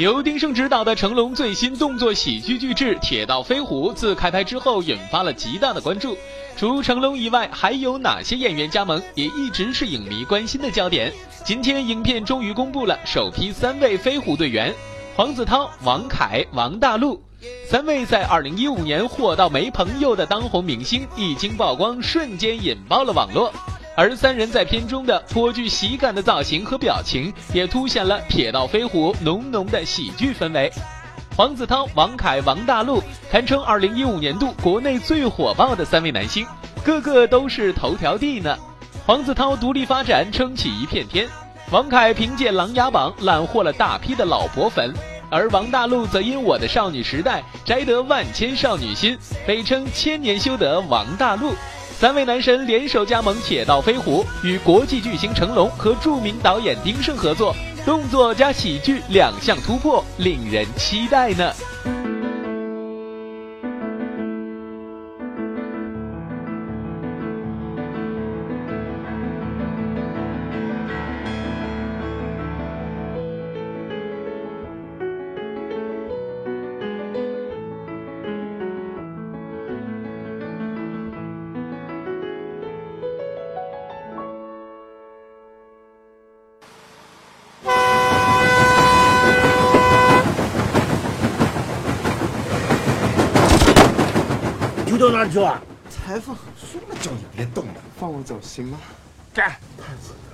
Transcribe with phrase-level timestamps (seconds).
[0.00, 6.16] 由丁晟执导的成龙最新动作喜剧巨制《铁道飞虎》自开拍之后引发了极大的关注。
[6.56, 11.12] 除成龙以外，还有哪些演员加盟，也一直是影迷关心的焦点。
[11.44, 14.74] 今天，影片终于公布了首批三位飞虎队员：
[15.14, 17.22] 黄子韬、王凯、王大陆。
[17.68, 23.52] 三位在2015年火到没朋友的当红明星，一经曝光，瞬间引爆了网络。
[24.00, 30.72] 而三人在片中的颇具喜感的造型和表情，也凸显了《铁道飞虎》浓浓的喜剧氛围。
[31.36, 36.46] 黄子韬、王凯、王大陆堪称2015年度国内最火爆的三位男星，
[36.82, 38.56] 个个都是头条帝呢。
[39.04, 41.26] 黄子韬独立发展，撑起一片天；
[41.70, 44.94] 王凯凭借《琅琊榜》揽获了大批的老婆粉，
[45.28, 51.52] 而王大陆则因《我的少女时代》摘得万千少女心，被称千年修得王大陆。
[52.00, 57.54] 三位男神联手加盟《铁道飞虎》，与国际巨星成龙和著名导演丁晟合作，
[57.84, 61.52] 动作加喜剧两项突破，令人期待呢。
[94.98, 95.60] 到哪儿去啊？
[95.90, 98.78] 裁缝，说了叫你别动了，放我走行吗？
[99.34, 99.56] 干！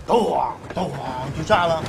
[0.06, 1.82] 都慌，都慌，就炸了。